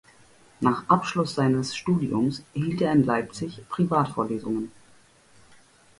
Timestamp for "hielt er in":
2.53-3.03